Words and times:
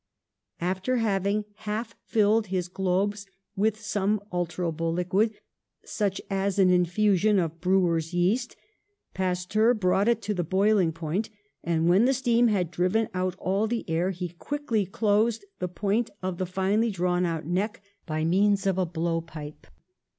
After 0.59 0.95
having 0.97 1.45
half 1.57 1.93
filled 2.07 2.47
his 2.47 2.69
globes 2.69 3.27
with 3.55 3.79
some 3.79 4.19
alterable 4.33 4.91
liquid, 4.91 5.35
such 5.85 6.19
as 6.27 6.57
an 6.57 6.71
infusion 6.71 7.37
of 7.37 7.61
brewer's 7.61 8.11
yeast, 8.11 8.55
Pasteur 9.13 9.75
brought 9.75 10.07
it 10.07 10.19
to 10.23 10.33
the 10.33 10.43
boiling 10.43 10.91
point, 10.91 11.29
and, 11.63 11.87
when 11.87 12.05
the 12.05 12.15
steam 12.15 12.47
had 12.47 12.71
driven 12.71 13.09
out 13.13 13.35
ail 13.45 13.67
the 13.67 13.87
air, 13.87 14.09
he 14.09 14.29
quickly 14.29 14.87
closed 14.87 15.45
the 15.59 15.67
point 15.67 16.09
of 16.23 16.39
the 16.39 16.47
finely 16.47 16.89
drawn 16.89 17.23
out 17.23 17.45
neck 17.45 17.83
by 18.07 18.25
means 18.25 18.65
of 18.65 18.79
a 18.79 18.87
blow 18.87 19.21
pipe. 19.21 19.67